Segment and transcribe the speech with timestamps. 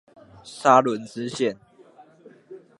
[0.43, 1.57] 沙崙支線